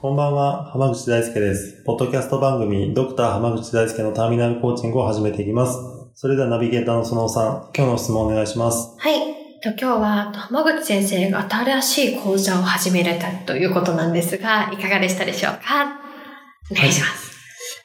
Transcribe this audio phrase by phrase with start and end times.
[0.00, 1.82] こんばんは、浜口大輔です。
[1.84, 5.76] ポッドキャスト番組、ドクター浜口大輔のターミナルコーチングを始めていきます。
[6.14, 8.94] それではナビゲーターのそのおさん、今日の質問お願いします。
[8.96, 9.14] はい。
[9.60, 16.00] と今日は浜口先生が新しい講座を始められたということなんですが、いかがでしたでしょうか？
[16.70, 17.32] お願いします。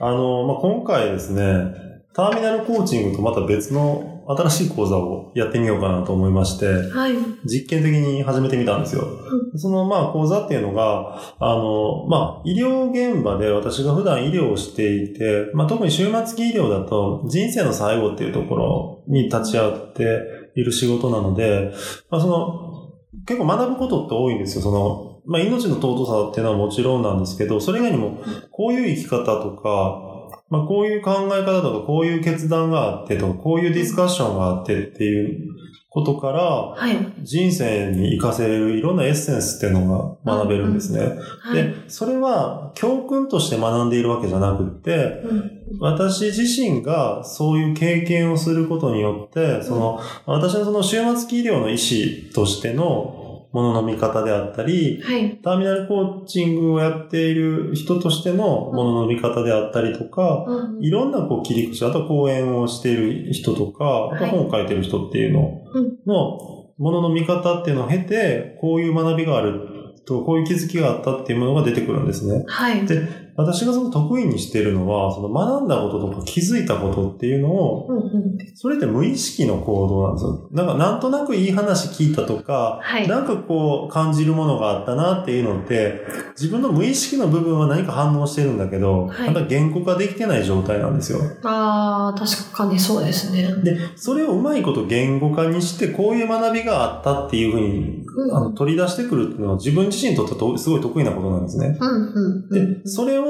[0.00, 1.74] あの、まあ、今回ですね、
[2.18, 7.12] ターミナルコーチングとまた別の新しい講座をやってみようかなと思いまして、はい。
[7.44, 9.06] 実験的に始めてみたんですよ。
[9.54, 21.72] そのまあ講座っていうのが、あの、まあ医療現場で私が普段医療をしていて、まあ特に終末期医療だと人生の最後っていうところに立ち会っている仕事なので、
[22.10, 22.90] まあその、
[23.26, 24.62] 結構学ぶことって多いんですよ。
[24.62, 28.18] その、まあ命の尊さっていうのはもちろんなんですけど、それ以外にも
[28.50, 30.16] こういう生き方とか、
[30.50, 35.54] まあこういう考え方とか、こういう決断があってとか、こういうディスカッションがあってっていう
[35.90, 36.96] ことから、はい。
[37.22, 41.00] 人生に活かせるいろんなエッセンスっていうのが学べるんですね。
[41.40, 41.54] はい。
[41.54, 53.17] で、それは教訓として学んでいるわけじゃなくって、うん私自身がそういう経験をすることによって、その、私のその終末期医療の医師としての
[53.52, 55.38] ものの見方であったり、はい。
[55.42, 66.38] ターミナルコーチングをやっている人としてのものの見方であったりとか、うんいろんなこう切り口、あと講演をしている人とか、あとはい本を書いてる人っていうのうんの
[66.78, 72.44] ものの見方っていうのを経て、こういう学びがあると、こういう気づきがあったっていうものが出てくるんですね。
[72.46, 72.86] はい。
[72.86, 80.48] で、私がその得意にしているのは、その学んだこととか気づいたことっていうのを、うんうんそれって無意識の行動なんですよ。
[80.50, 86.00] なんかなんとなくいい話聞いたとか、はいなんかこう感じるものがあったなっていうのって、
[86.32, 91.20] 自分の無意識の部分は何か反応してるんだけど、はいまだ言語化できてない状態なんですよ。
[91.44, 93.46] ああ、確かにそうですね。
[93.62, 101.76] で、それをうまいこと言語化にして、こういう学びがあったっていうふうに、うんあの取り出してくるっていうのは自分自身にとってはとすごい得意なことなんですね。
[101.78, 102.82] うんうんうん。
[102.82, 103.27] で、それを、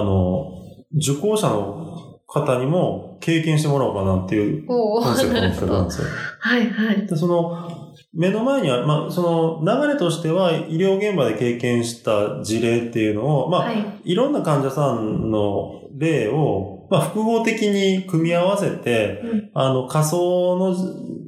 [0.00, 0.52] あの、
[0.96, 6.08] 受講者の方にも経験してもらおうかなっていうおコンセプトのー企画なんですよ。
[6.38, 7.06] はいはい。
[7.06, 13.84] で、その、目の前には、まあ、その流れとしては医療現場で経験した事例っていうのを、まあ、はい。
[14.04, 19.50] いろんな患者さんの例を、まあ、複合的に組み合わせて、うん。
[19.54, 20.74] あの、仮想の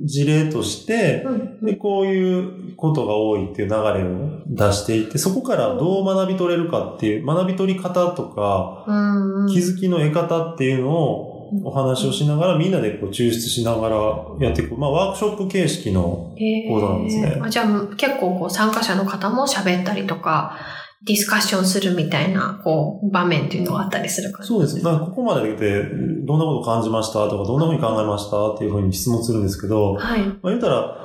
[0.05, 1.65] 事例として、うん。
[1.65, 9.49] で、こういうことが多いっていう流れを出していって、そこからどう学び取れるかっていう、学び取り方とか、うんうん。
[9.49, 11.33] 気づきの得方っていうのを
[11.65, 13.97] お話をしながら、みんなでこう抽出しながら
[14.41, 16.34] やっていく、まあ、ワークショップ形式の
[16.69, 17.39] 講座なんですね。
[17.41, 20.56] あじゃあ結構こう参加者の方も喋ったりとか、
[21.05, 24.45] ディスカッションするみたいな、こう、場面っていうのがあったりするから。
[24.45, 24.83] そうですね。
[24.83, 25.85] だからここまでで
[26.25, 30.21] どんなことを感じましたとか、どんなふうに考えましたっていうふうに質問するんですけど、はい。
[30.21, 30.97] うんまあ、言ったら、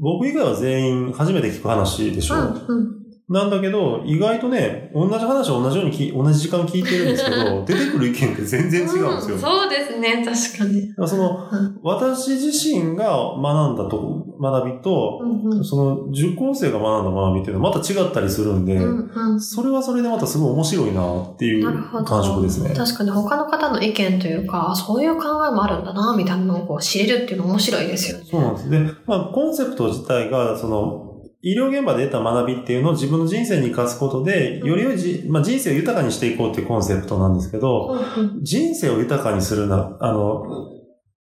[0.00, 2.36] 僕以外は全員初めて聞く話でしょ。
[2.36, 2.97] うん。
[3.28, 9.34] なんだけど、意外とね、同じ話を同じように聞同じ時間聞いてるんですけど、 出てくる意見って全然違うんですよ。
[9.34, 11.08] うんそうですね、確かに。
[11.08, 21.64] その、うん私自身が学んだと、学びと、うんうんその受講生が学んだ学びっていうのはまた違ったりするんで、うんうんそれはそれでまたすごい面白いなっていう
[22.04, 22.72] 感触ですね。
[22.74, 28.24] 確かに他の方の意見というか、そういう考えもあるんだな、みたいなのをこう知れるっていうの面白いですよね。
[28.30, 28.70] そうなんです。
[28.70, 31.07] で、まあ、コンセプト自体が、その、
[31.40, 38.42] 医療現場で得た学びっていうのを自分の人生に生かすことで、より良いじ、まあ、人生を豊かにしていこうっていうコンセプトなんですけど、うん。
[38.42, 40.77] 人生を豊かにするな、あの、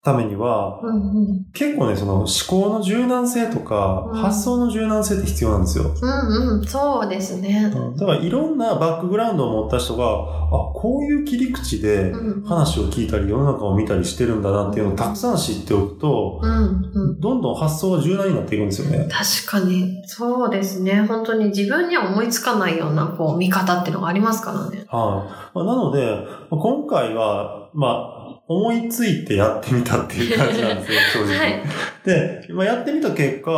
[0.03, 5.93] ためには、うんうん結構ね、その思考の柔軟性とか、うん発想の柔軟性って必要なんですよ。
[6.01, 7.71] うんうん、そうですね。
[7.97, 19.07] だからいろんなバックグラウンドを持った人が、あ、こういう切り口でうん話を聞いたり世の中を見たりしてるんだなっていうのをたくさん知っておくと、うんうんどんどん発想が柔軟になっていくんですよね。
[19.11, 21.05] 確かに、そうですね。
[21.07, 24.85] 本当に自分には思いつかないような、こう、見方っていうのがありますからね。
[24.89, 25.57] はい。
[25.57, 27.87] まあ、なので、まあ今回は、ま
[28.17, 28.20] あ、
[28.55, 31.37] 思いついてやってみたっていう感じなんですよ、 正直。
[31.37, 31.61] はい
[32.03, 33.51] で、まあ、やってみた結果、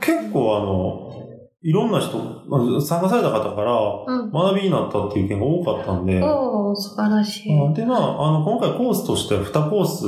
[0.00, 1.14] 結構あの、
[1.62, 3.72] いろんな人、まあ参加された方から
[4.06, 4.30] うん。
[4.30, 7.58] 学びになったっていう意見が多かったんで、おー、素晴らしい。
[7.58, 10.06] うんで、まあ、あの、今回コースとして2コース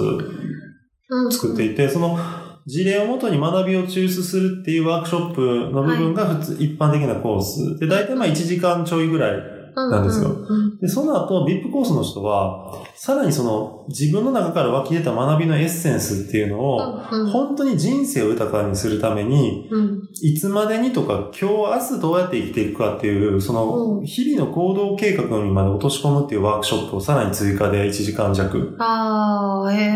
[1.08, 2.18] うん作っていて、その、
[2.66, 7.78] 事例をもとに学びを抽出するっていうワークショップの部分が普通、一般的なコース。
[7.78, 10.34] で、大体まあ1時間ちょいぐらいなんですよ。
[10.80, 17.00] で、その後、VIP コースの人は、さらにその、自分の中から湧き出た学びのエッセンスっていうのを、
[17.30, 20.08] 本当に人生を豊かにするために、うん。
[20.22, 24.06] いつまでにとか、今日、明日どうやって生きていくかっていう、その、うん。
[24.06, 28.76] 日々の行動計画にまで落とし込むっていうワークショップをさらに追加で1時間弱。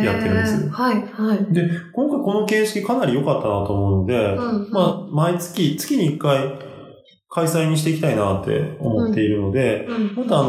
[0.05, 0.69] やってるんです。
[0.69, 1.55] はい、はい。
[1.55, 6.70] で、今回この形式かなり良かったなと思うので、うんまあ、毎月、月に1回
[7.31, 10.15] 開催にしていきたいなって思っているので、うん。
[10.17, 10.49] またあの、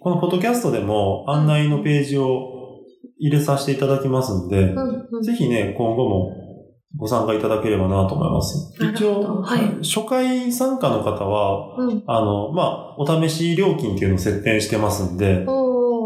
[0.00, 2.80] このポッドキャストでも案内のページを
[3.18, 5.08] 入れさせていただきますんで、うん。
[5.10, 5.22] うん。
[5.22, 6.36] ぜひね、今後も
[6.96, 8.74] ご参加いただければなと思います。
[8.78, 9.60] 一応、はい。
[9.82, 12.04] 初回参加の方は、うん。
[12.06, 15.61] あの、まあ、お試し料金っていうのを設定してますんで、おー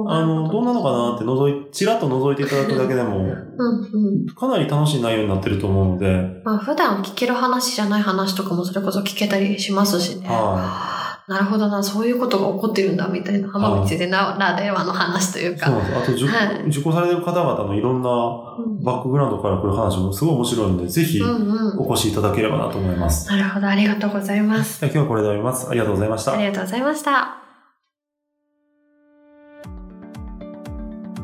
[0.08, 4.26] あの、どんなのかなって覗い、ちらっと覗いていただくだけでも、うんうん。
[4.26, 10.28] かなり楽しい内容になってると思うので、まあ普段聞ける話じゃない話とかもそれこそ聞けたりしますしね。
[10.28, 10.94] は
[11.28, 15.66] なるほどな、そういうことが起こってるんだみたいな浜口でならではの話というか。
[15.66, 15.76] そう。
[15.76, 21.78] あと受、はい受講されてる方々のいろんなうんバックグラウンドから来る話もすごい面白いので、ぜひうんうん。
[21.80, 23.28] お越しいただければなと思います。
[23.28, 24.84] なるほど、ありがとうございます。
[24.84, 25.68] 今日はこれで終わります。
[25.68, 26.36] ありがとうございましたあ。
[26.36, 27.45] りがとうございました。